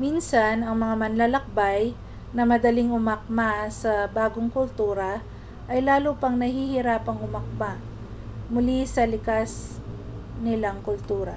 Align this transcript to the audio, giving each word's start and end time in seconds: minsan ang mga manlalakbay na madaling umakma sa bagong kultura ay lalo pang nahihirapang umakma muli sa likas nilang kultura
minsan 0.00 0.64
ang 0.64 0.76
mga 0.80 0.94
manlalakbay 1.02 1.92
na 2.34 2.42
madaling 2.48 2.90
umakma 2.90 3.68
sa 3.70 4.10
bagong 4.10 4.50
kultura 4.50 5.22
ay 5.70 5.78
lalo 5.84 6.16
pang 6.18 6.34
nahihirapang 6.34 7.20
umakma 7.22 7.78
muli 8.52 8.84
sa 8.84 9.02
likas 9.08 9.80
nilang 10.44 10.82
kultura 10.84 11.36